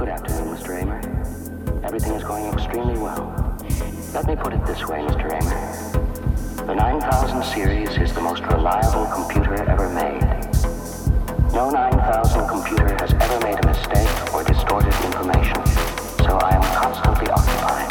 [0.00, 0.80] Good afternoon, Mr.
[0.80, 1.84] Amer.
[1.84, 3.54] Everything is going extremely well.
[4.14, 5.26] Let me put it this way, Mr.
[5.26, 6.66] Amer.
[6.66, 10.22] The 9000 series is the most reliable computer ever made.
[11.52, 15.66] No 9000 computer has ever made a mistake or distorted information,
[16.24, 17.89] so I am constantly occupied.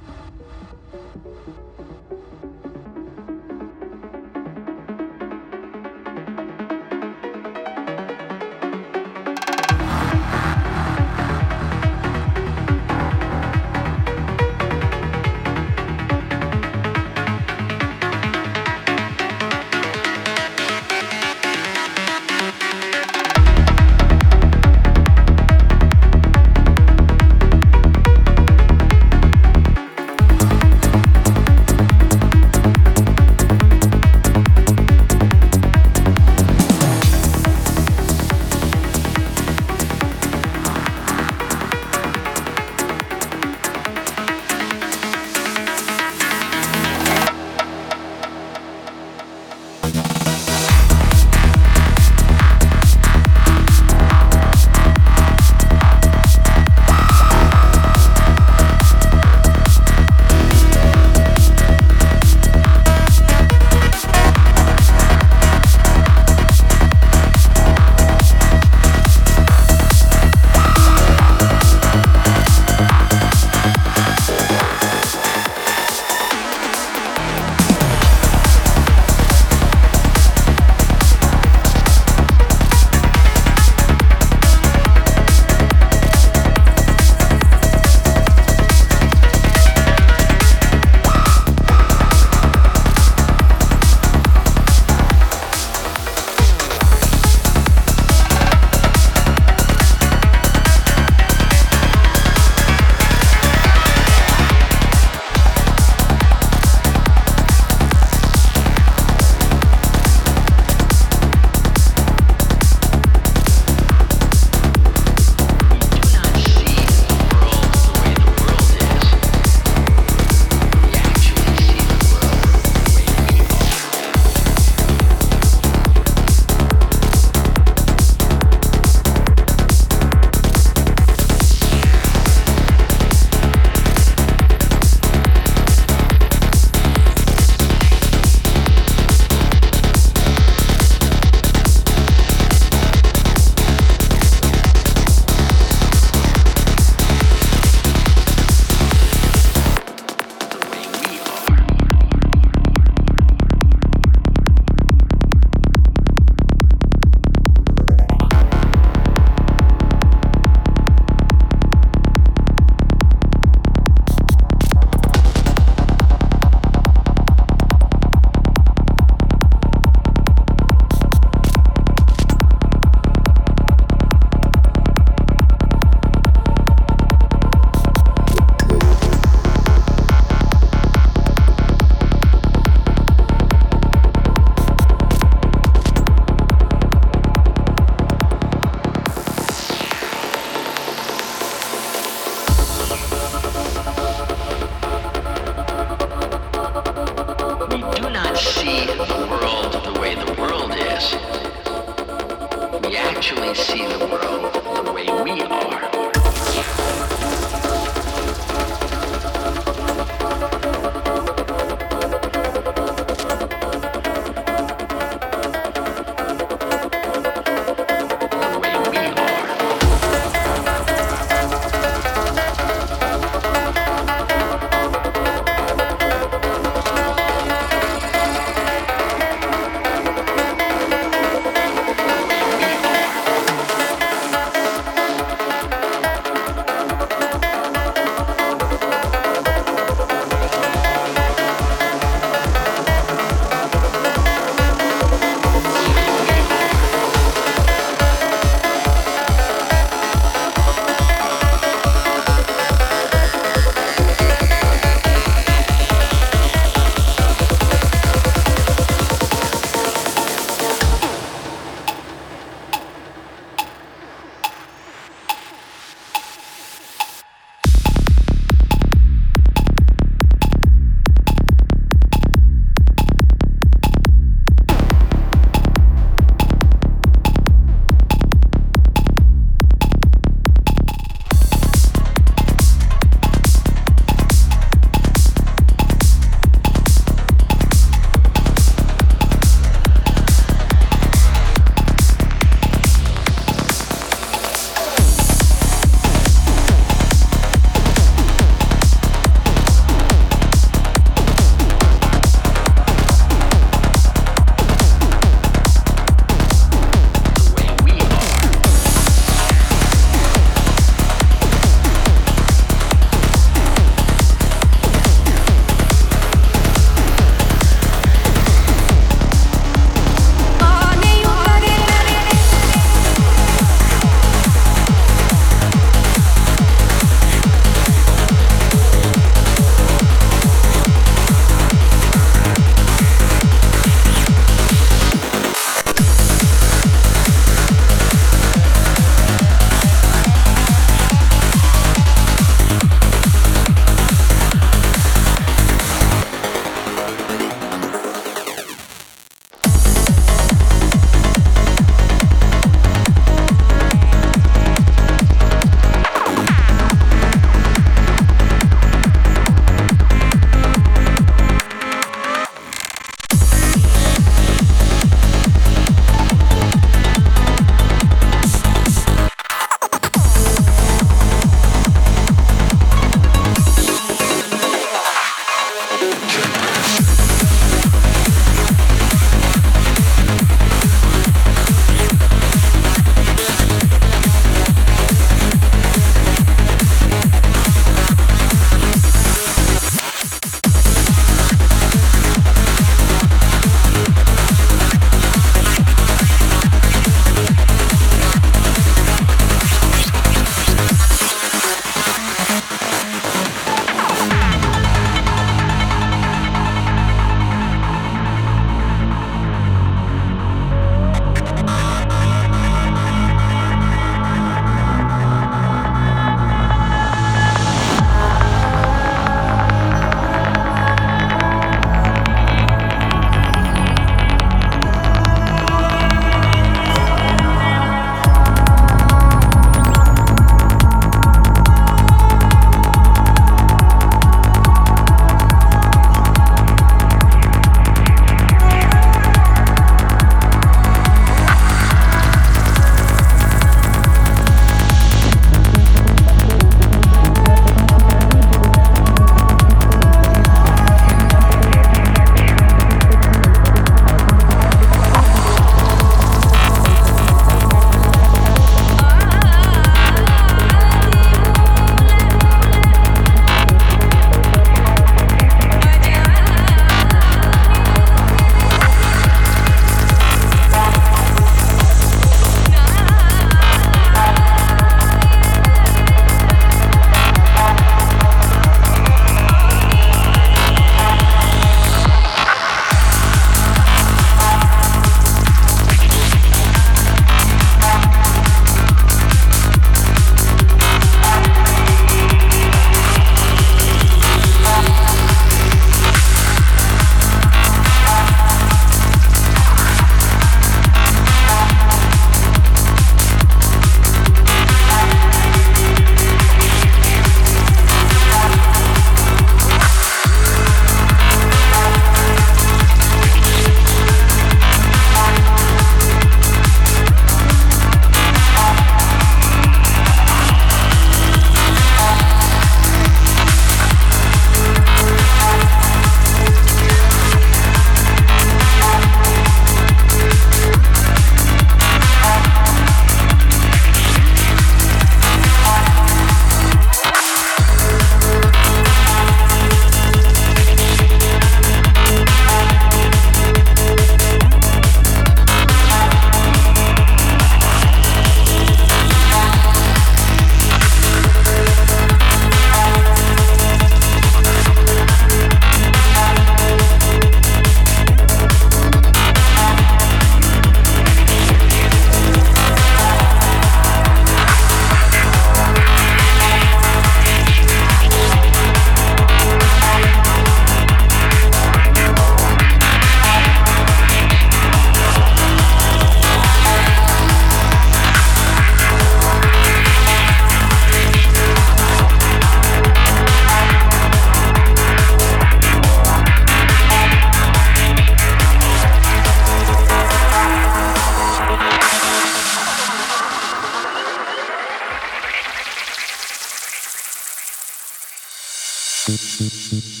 [599.71, 600.00] Mm-hmm.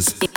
[0.00, 0.29] is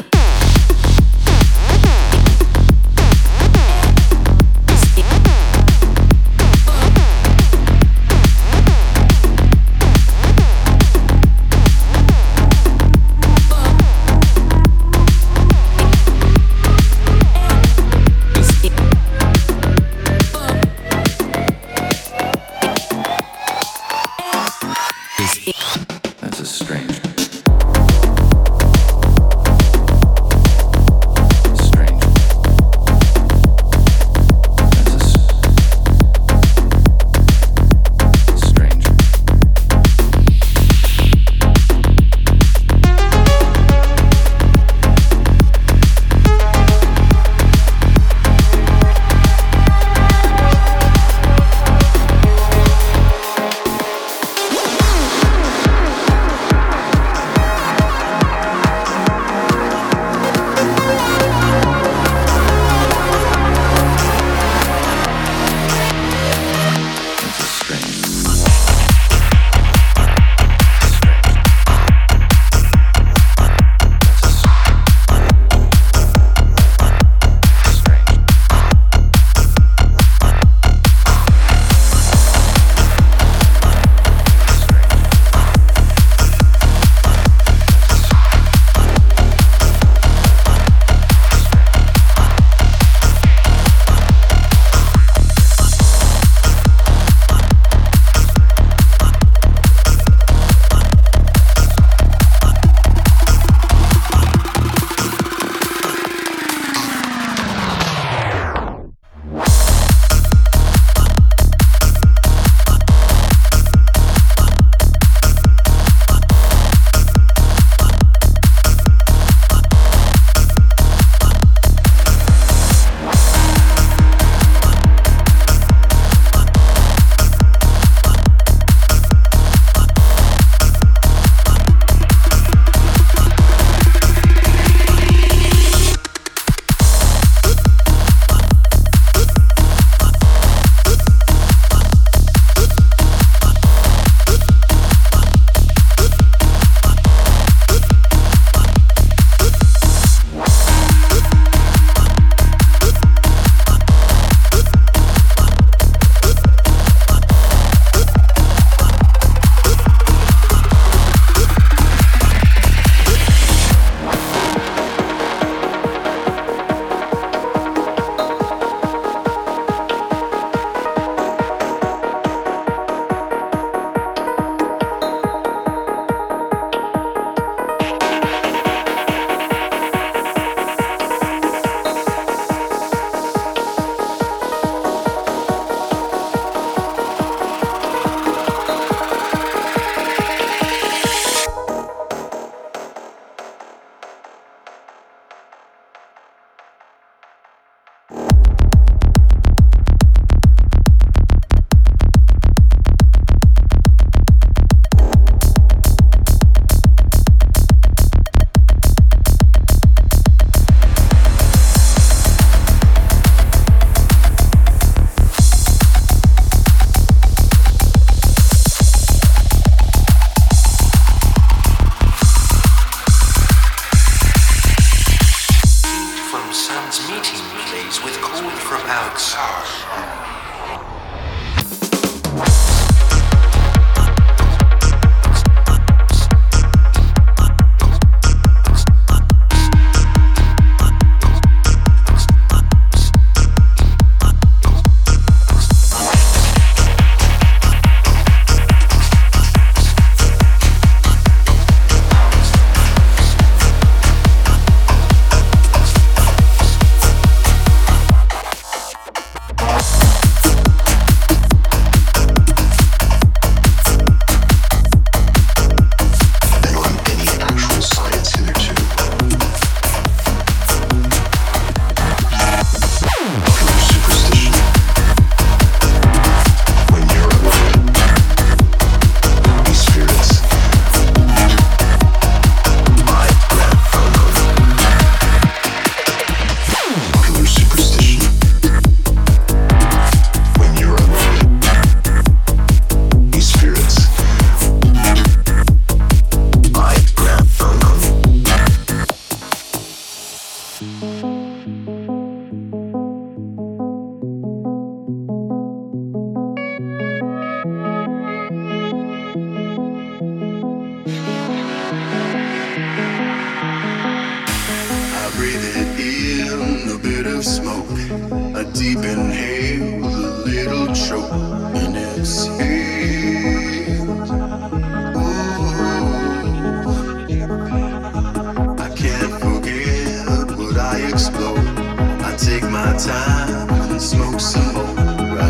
[334.04, 335.40] smoke some more.
[335.40, 335.50] I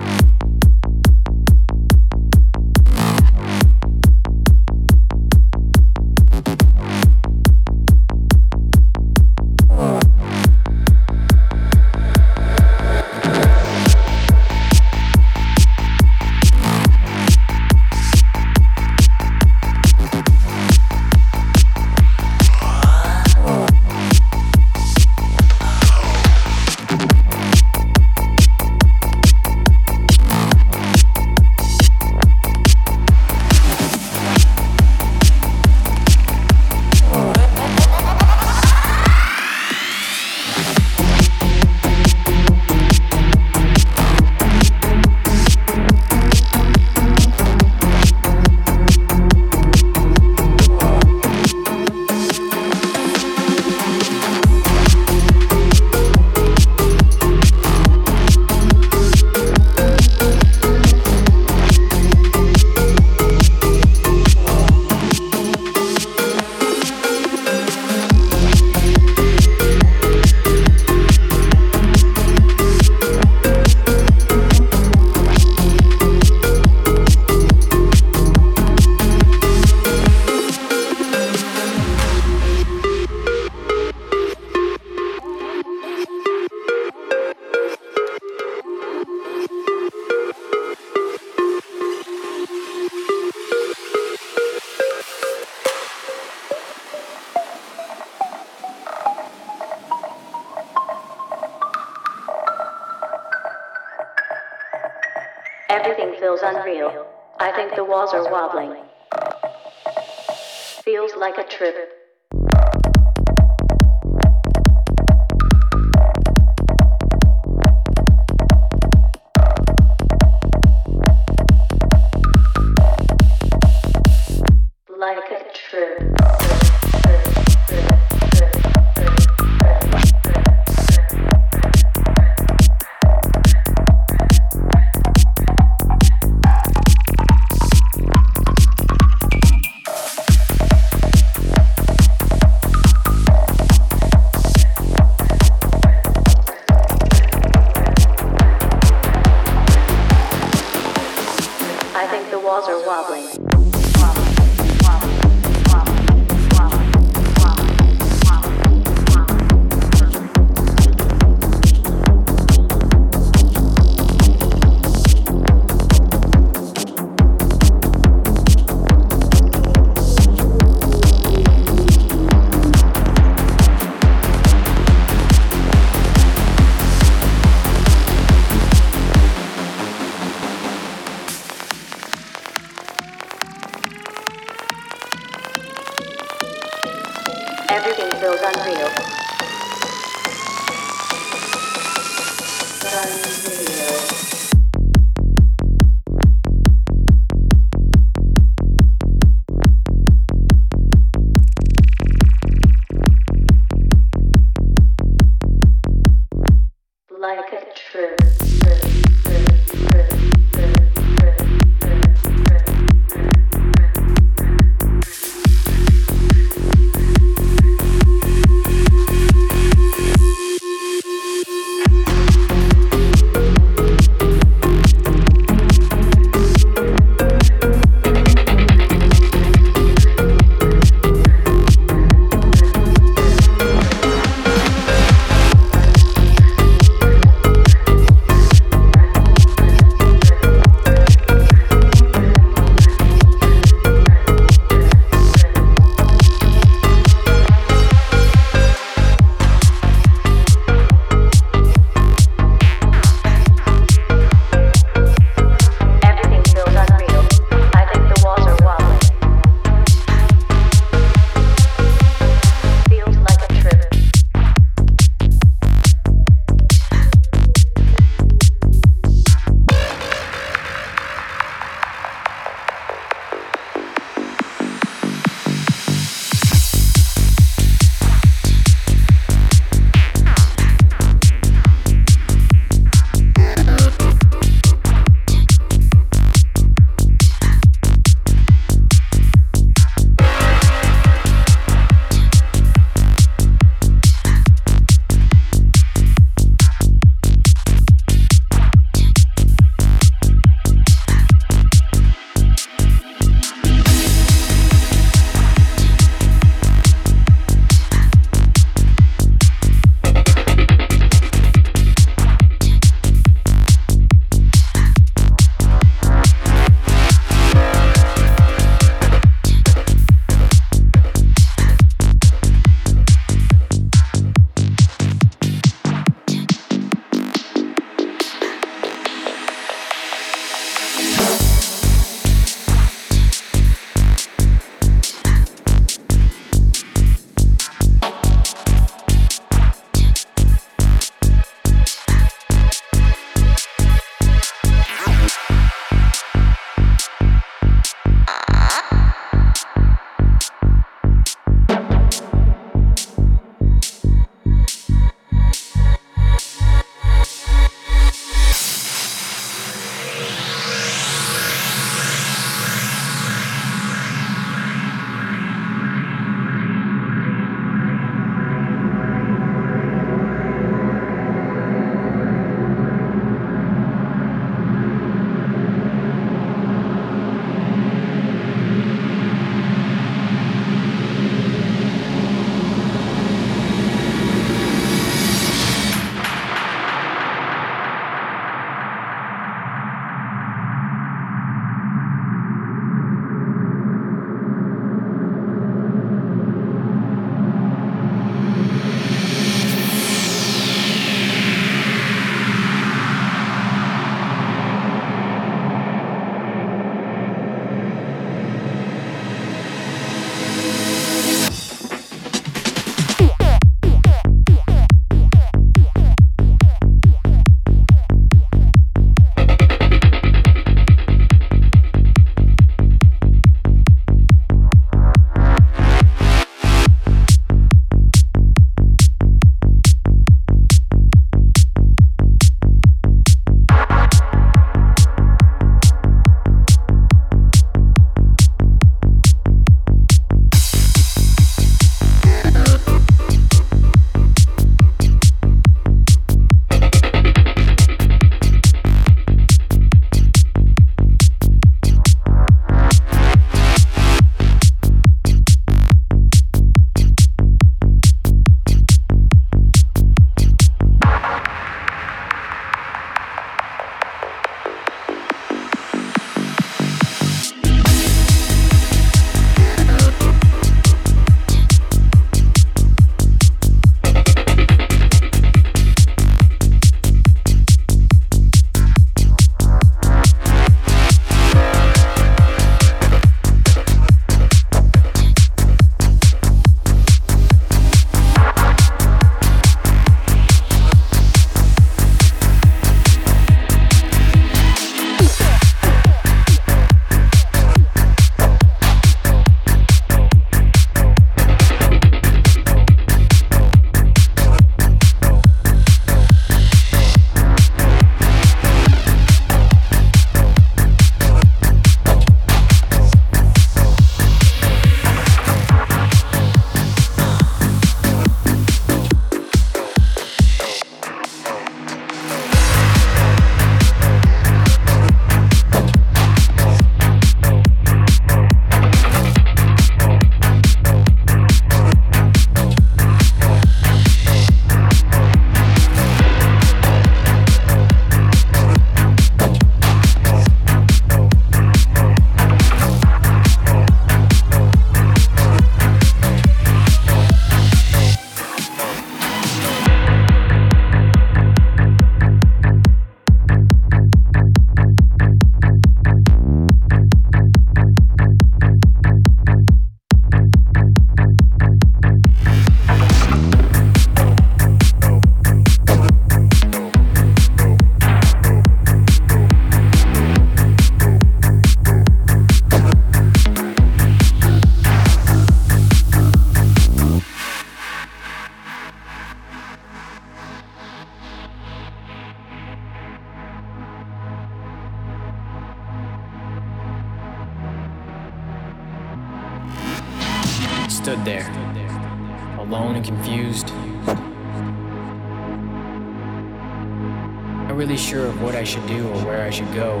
[597.76, 600.00] Really sure of what I should do or where I should go.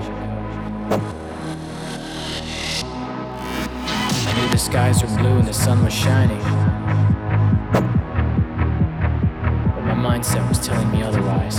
[4.24, 6.40] I knew the skies were blue and the sun was shining.
[9.74, 11.58] But my mindset was telling me otherwise.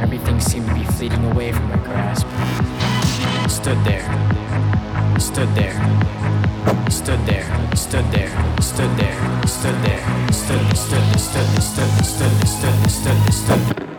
[0.00, 2.28] Everything seemed to be fleeting away from my grasp.
[2.28, 4.06] I Stood there,
[5.18, 5.74] stood there,
[6.90, 13.34] stood there, stood there, stood there, stood there, stood, stood, stood, stood, stood, stood, stood,
[13.34, 13.82] stood.
[13.86, 13.91] We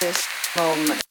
[0.00, 0.26] this
[0.56, 1.02] moment.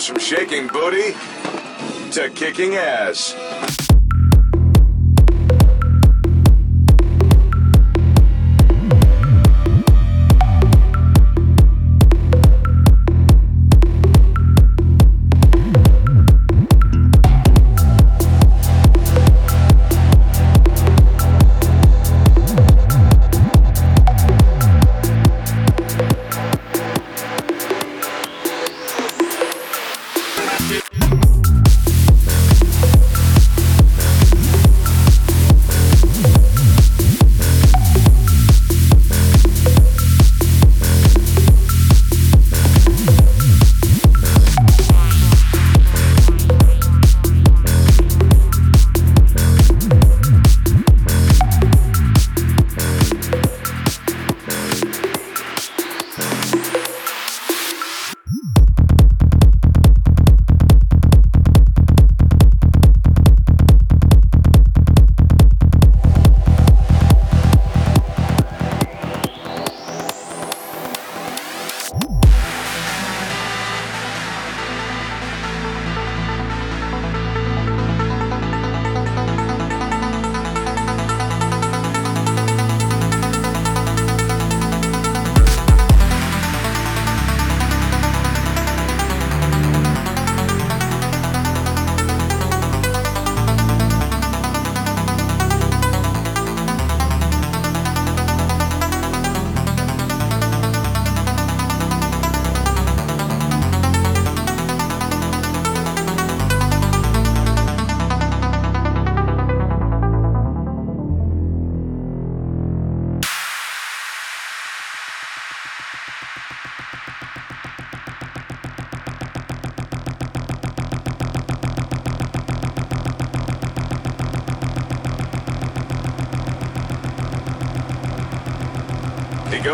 [0.00, 1.12] Goes from shaking booty
[2.10, 3.34] to kicking ass.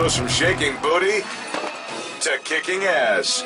[0.03, 1.23] Goes from shaking booty
[2.21, 3.43] to kicking ass.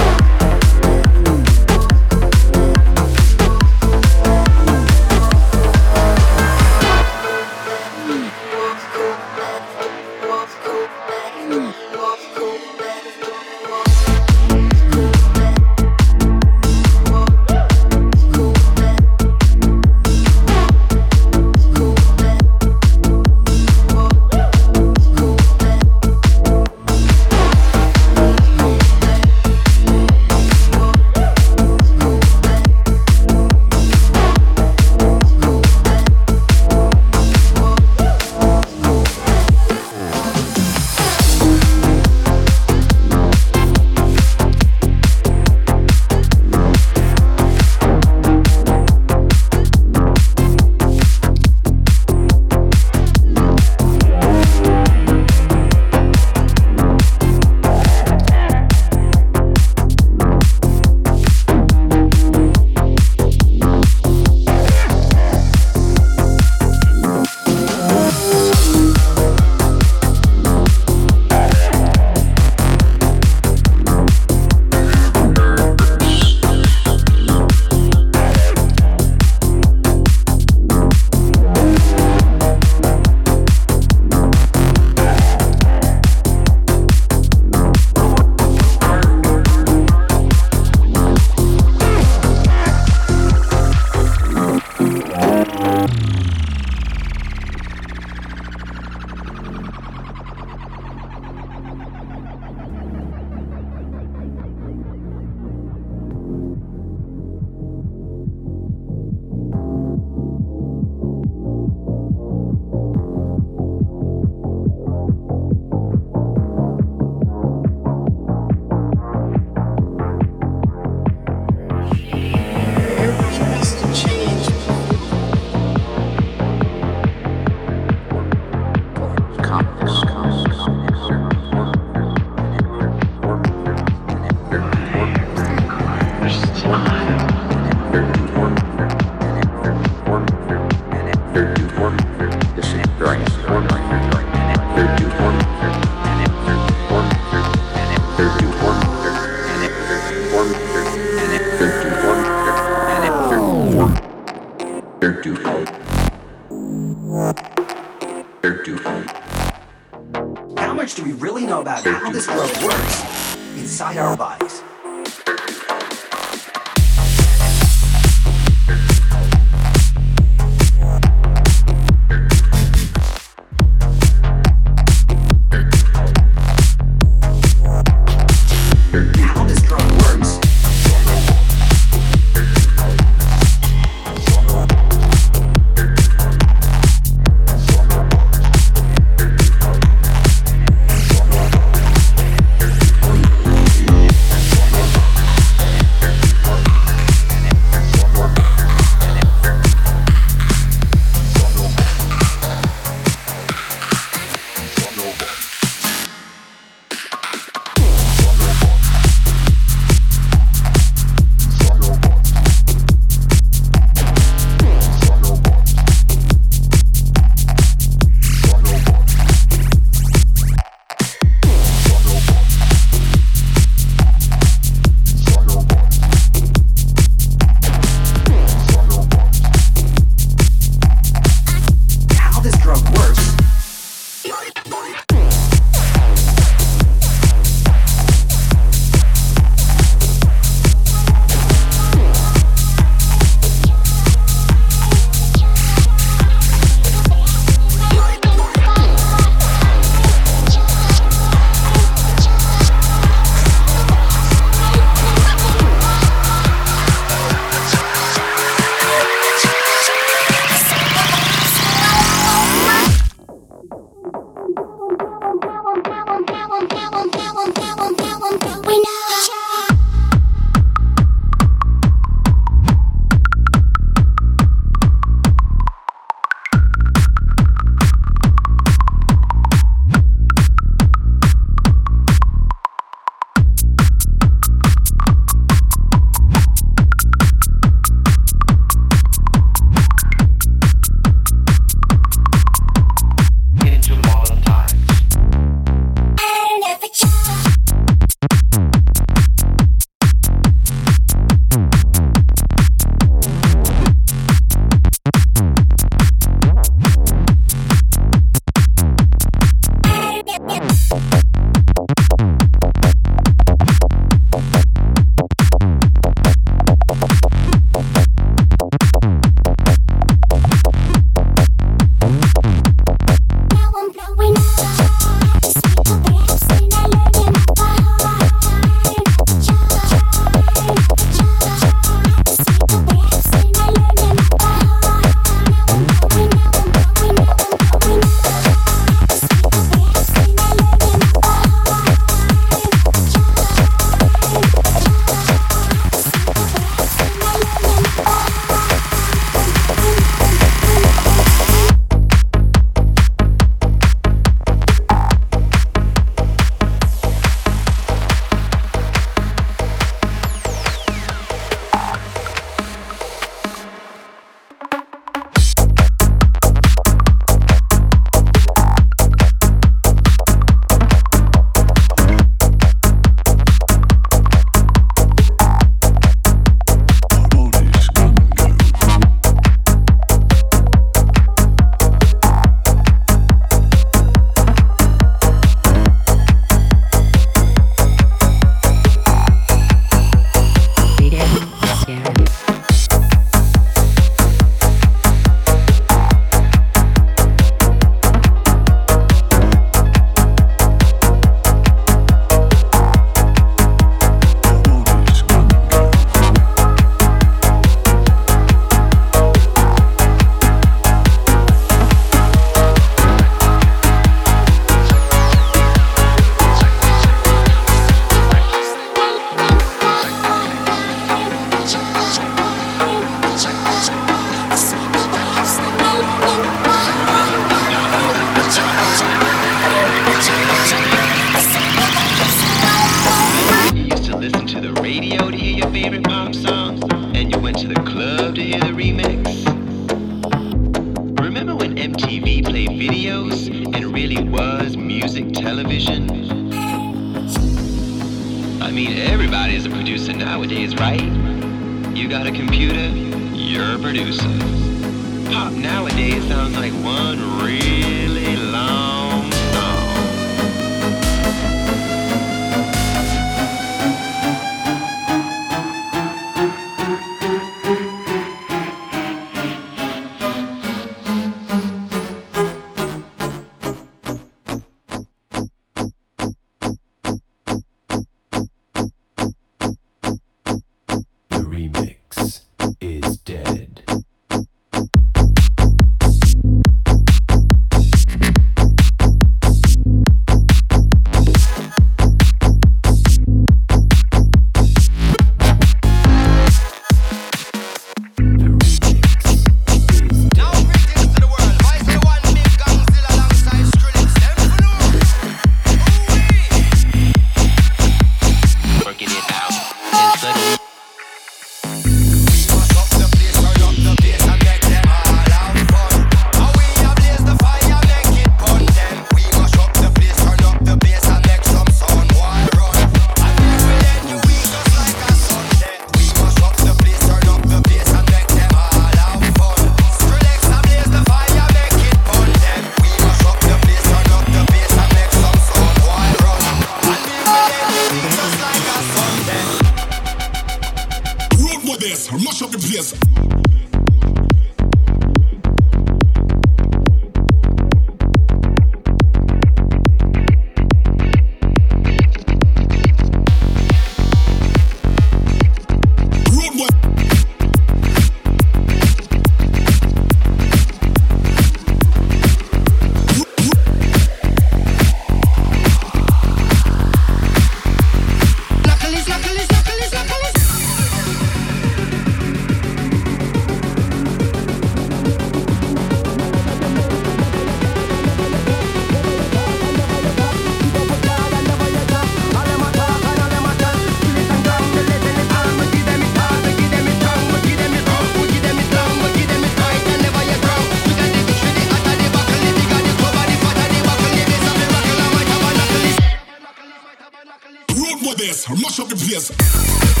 [598.21, 600.00] This, mash up the place.